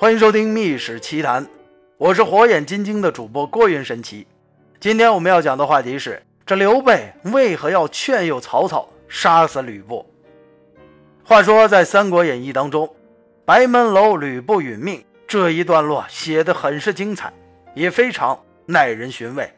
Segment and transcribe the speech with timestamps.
[0.00, 1.44] 欢迎收听《密史奇谈》，
[1.96, 4.24] 我是火眼金睛的主播郭云神奇。
[4.78, 10.06] 今天我们要讲的话题是：这刘备为何要劝诱曹操杀死吕布？
[11.24, 12.88] 话说在《三国演义》当中，
[13.44, 17.32] 白门楼吕布殒命这一段落写得很是精彩，
[17.74, 19.52] 也非常耐人寻味。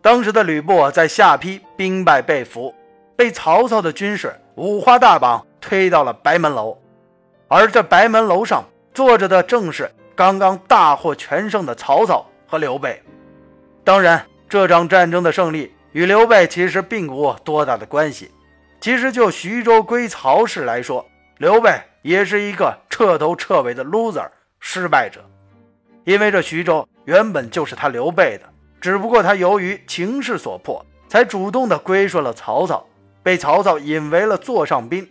[0.00, 2.72] 当时的吕布在下邳兵败被俘，
[3.16, 6.78] 被曹操的军士五花大绑推到了白门楼，
[7.48, 8.64] 而这白门楼上。
[8.96, 13.02] 坐着的正是刚刚大获全胜的曹操和刘备。
[13.84, 18.30] 当然，这场战争的胜利与刘备其实并无多大的关系。
[18.80, 21.04] 其实，就徐州归曹氏来说，
[21.36, 24.26] 刘备也是一个彻头彻尾的 loser
[24.60, 25.22] 失败者。
[26.04, 28.48] 因为这徐州原本就是他刘备的，
[28.80, 32.82] 只不过他由于情势所迫，才主动的归顺了曹操，
[33.22, 35.06] 被曹操引为了座上宾。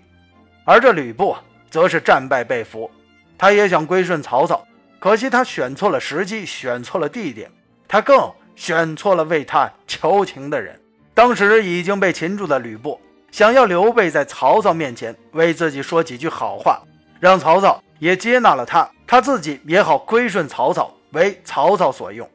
[0.64, 1.36] 而这吕布
[1.70, 2.90] 则是战败被俘。
[3.38, 4.66] 他也想归顺曹操，
[5.00, 7.52] 可惜他选错了时机，选错了地点，
[7.88, 10.80] 他更选错了为他求情的人。
[11.14, 13.00] 当时已经被擒住的吕布，
[13.32, 16.82] 想要刘备在曹操面前为自己说几句好话，
[17.20, 22.30] 让曹操也接纳了他，他自己也好归顺曹操，为曹操所用。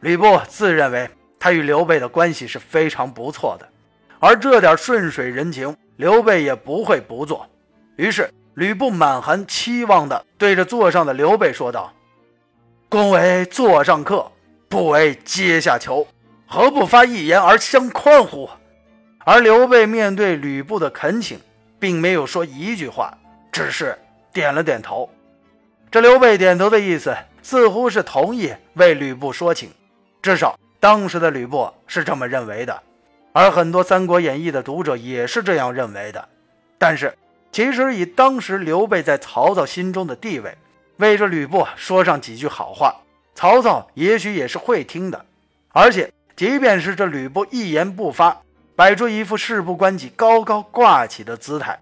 [0.00, 3.68] 吕布自认为他与刘备的关系是非常不错的，
[4.18, 7.48] 而这点顺水人情，刘备也不会不做，
[7.96, 8.28] 于是。
[8.56, 11.92] 吕布满含期望地对着座上的刘备说道
[12.88, 14.32] ：“公为座上客，
[14.66, 16.06] 不为阶下囚，
[16.46, 18.48] 何不发一言而相宽乎？”
[19.26, 21.38] 而刘备面对吕布的恳请，
[21.78, 23.12] 并没有说一句话，
[23.52, 23.94] 只是
[24.32, 25.06] 点了点头。
[25.90, 29.70] 这刘备点头的意思，似乎是同意为吕布说情，
[30.22, 32.82] 至少当时的吕布是这么认为的，
[33.34, 36.26] 而很多《三国演义》的读者也是这样认为的。
[36.78, 37.14] 但是。
[37.56, 40.54] 其实，以当时刘备在曹操心中的地位，
[40.98, 42.94] 为这吕布说上几句好话，
[43.34, 45.24] 曹操也许也是会听的。
[45.70, 48.42] 而且，即便是这吕布一言不发，
[48.74, 51.80] 摆出一副事不关己、高高挂起的姿态，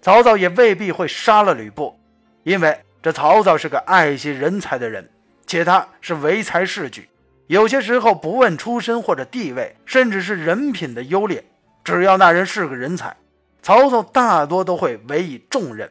[0.00, 1.96] 曹操也未必会杀了吕布，
[2.42, 5.08] 因为这曹操是个爱惜人才的人，
[5.46, 7.08] 且他是唯才是举，
[7.46, 11.44] 有些时候不问出身或者地位，甚至是人品的优劣，
[11.84, 13.16] 只要那人是个人才。
[13.62, 15.88] 曹操大多都会委以重任，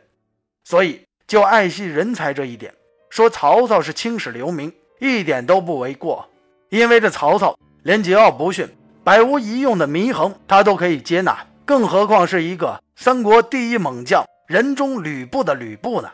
[0.65, 2.73] 所以就爱惜人才这一点，
[3.09, 6.27] 说曹操是青史留名，一点都不为过。
[6.69, 8.67] 因为这曹操连桀骜不驯、
[9.03, 16.11] 百无一用的祢衡他都可以接纳，更何况是一个三国第一猛将、人中吕布的吕布呢？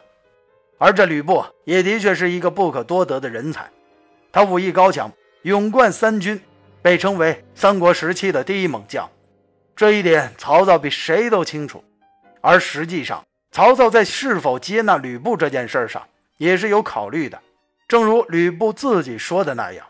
[0.78, 3.68] 而这吕布也的确是一个不可多得的人才，
[4.31, 6.39] 他武艺高强，勇冠三军，
[6.84, 9.09] 被称为三国时期的第一猛将。
[9.77, 11.83] 这一点，曹操比谁都清楚。
[12.41, 16.01] 而实际上，曹操在是否接纳吕布这件事上
[16.38, 17.39] 也是有考虑的。
[17.88, 19.85] 正如吕布自己说的那样：“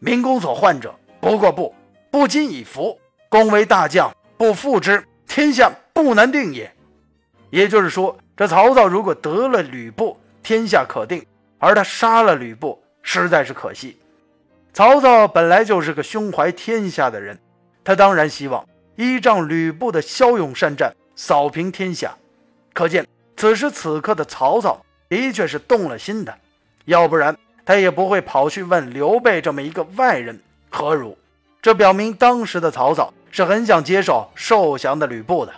[0.00, 1.72] 民公所患者，不过不
[2.10, 2.98] 不今以服。
[3.28, 6.68] 公为大将，不复之，天下不难定也。”
[7.50, 11.20] 也就是说，这曹操如果得了吕布，天下可定；
[11.58, 13.96] 而他杀了吕布，实在是可惜。
[14.72, 17.38] 曹操本来就是个胸怀天下的人，
[17.84, 18.66] 他当然希望。
[18.96, 22.16] 依仗吕布的骁勇善战，扫平天下，
[22.72, 26.34] 可见此时此刻的曹操的确是动了心的，
[26.86, 30.40] 要不然他也不会跑去问刘备这么一个外人
[30.70, 31.16] 何如。
[31.60, 35.52] 这表明当时的曹操是很想接受受降的吕布的。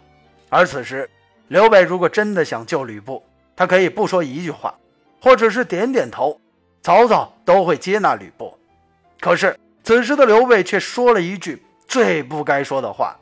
[0.48, 1.08] 而此时，
[1.48, 3.22] 刘备如果真的想救吕布，
[3.54, 4.74] 他可以不说一句话，
[5.20, 6.40] 或者是点点头，
[6.82, 8.58] 曹操都会接纳吕布。
[9.20, 13.16] 可是此时的刘备却说了一句最不该说的话。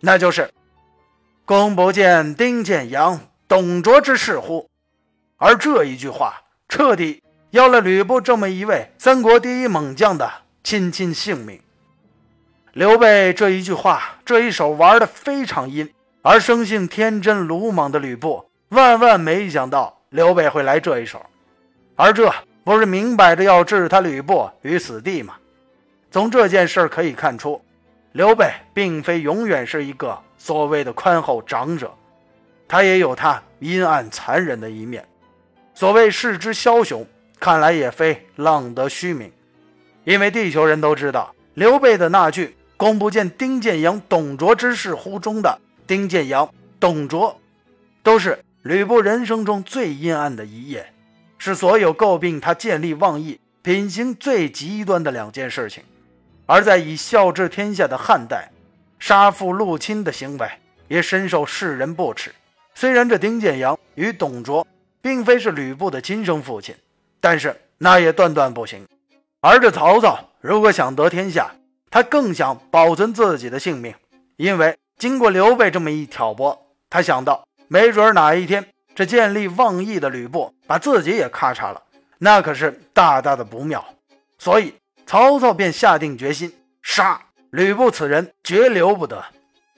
[0.00, 0.50] 那就是
[1.44, 4.68] “公不见丁建阳、董卓之事乎？”
[5.36, 10.30] 而这一句话彻底要了吕布这么一位三国第一猛将的
[10.62, 11.60] 亲亲性命。
[12.72, 21.24] 刘备这一句话，这一手玩的非常阴，而生性天真鲁莽的吕布万万没想到刘备会来这一手，
[21.96, 22.32] 而这
[22.62, 25.34] 不是明摆着要置他吕布于死地吗？
[26.10, 27.60] 从这件事可以看出。
[28.12, 31.94] 刘备并非永远是一个所谓的宽厚长者，
[32.66, 35.06] 他也有他阴暗残忍的一面。
[35.74, 37.06] 所谓世之枭雄，
[37.38, 39.30] 看来也非浪得虚名。
[40.04, 47.40] 因为地球人都知道，刘备的那句“公不见丁建阳、董卓之事乎”中的丁建阳、董卓，
[48.02, 50.92] 都是吕布人生中最阴暗的一页，
[51.38, 55.84] 是所有诟病他见利忘义、品行最极端的两件事情。
[56.50, 58.50] 而在以孝治天下的汉代，
[58.98, 60.50] 杀父戮亲的行为
[60.88, 62.34] 也深受世人不齿。
[62.74, 64.66] 虽然这丁建阳与董卓
[65.00, 66.74] 并非是吕布的亲生父亲，
[67.20, 68.84] 但是那也断断不行。
[69.40, 71.52] 而这曹操如果想得天下，
[71.88, 73.94] 他更想保存自己的性命，
[74.36, 81.80] 因为经过刘备这么一挑拨，他想到没准哪一天这见利忘义的吕布把自己也咔嚓了，
[82.18, 83.84] 那可是大大的不妙。
[84.36, 84.74] 所以
[85.10, 86.52] 曹操便下定决心
[86.82, 87.20] 杀
[87.50, 89.20] 吕布此人，绝留不得。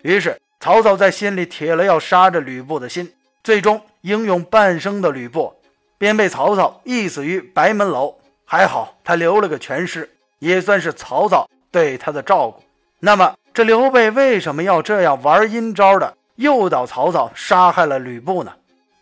[0.02, 3.10] 于是曹操在心里铁了要杀这吕布的心，
[3.42, 5.58] 最终英勇半生的吕布
[5.96, 8.14] 便被曹操缢死于白门楼。
[8.44, 10.06] 还好他留了个全尸，
[10.38, 11.48] 也算是曹操。
[11.70, 12.62] 对他的照顾，
[12.98, 18.52] 那么这刘备为什么要这样玩阴招的诱导曹操杀害了吕布呢？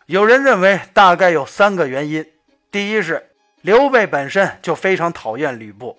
[0.05, 2.25] 有人认为大概有三个原因：
[2.71, 5.97] 第一是刘备本身就非常讨厌吕布，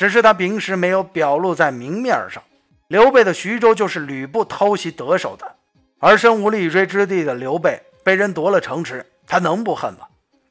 [0.00, 2.42] 只是他平时没有表露在明面上。
[2.88, 5.56] 刘备的徐州就是吕布偷袭得手的，
[5.98, 10.06] 而身无立锥之地的刘备被人夺了城池，他能不恨吗？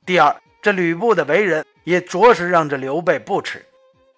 [0.06, 3.66] 第二，这吕布的为人也着实让这刘备不齿。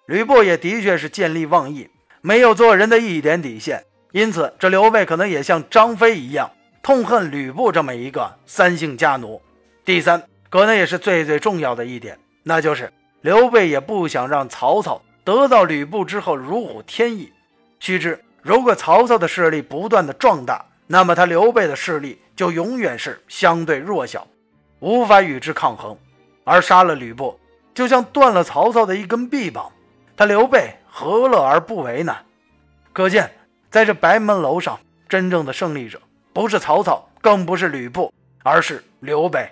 [0.04, 1.88] 吕布也的确是见利忘义，
[2.20, 6.50] 没有做人的一点底线，因此这刘备可能也像张飞一样
[6.82, 9.40] 痛恨吕布这么一个三姓家奴。
[9.82, 12.92] 第三，可能也是最最重要的一点，那就是
[13.22, 17.32] 刘备也不想让曹操得到吕布之后如虎添翼。
[17.78, 24.26] 须知，如果曹操的势力不断的壮大，那么他刘备的势力就永远是相对弱小，
[24.80, 25.96] 无法与之抗衡。
[26.44, 27.38] 而杀了吕布，
[27.72, 29.70] 就像断了曹操的一根臂膀。
[30.16, 32.16] 他刘备何乐而不为呢？
[32.92, 33.30] 可见，
[33.70, 34.78] 在这白门楼上，
[35.08, 36.00] 真正的胜利者
[36.32, 39.48] 不是曹操，更不是吕布，而是刘备。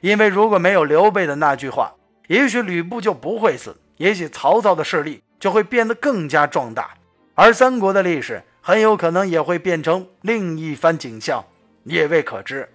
[0.00, 1.92] 因为如果没有刘备的那句话，
[2.26, 6.94] 也许吕布就不会死，也许曹操的势力就会变得更加壮大，
[7.34, 11.44] 而三国的历史很有可能也会变成另一番景象，
[11.84, 12.68] 也未可知。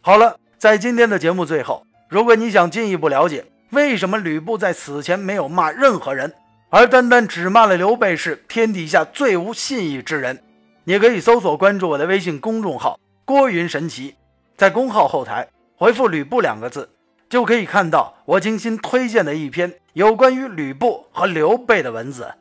[0.00, 6.32] 好了，在今天的节目最后，如果你想进一步了解，为什么吕布在死前没有骂任何人，
[6.70, 10.42] 而单单只骂了刘备是天底下最无信义之人？
[10.84, 14.16] 你可以搜索关注我的微信公众号“郭云神奇”，
[14.58, 16.90] 在公号后台回复“吕布”两个字，
[17.32, 22.34] 就可以看到我精心推荐的一篇有关于吕布和刘备的文字。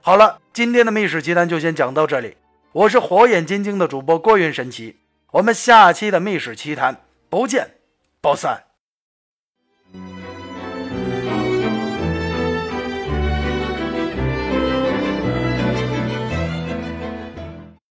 [0.00, 2.36] 好了，今天的秘史奇谈就先讲到这里，
[2.70, 4.94] 我是火眼金睛的主播郭云神奇，
[5.32, 7.68] 我们下期的秘史奇谈不见
[8.20, 8.62] 不散。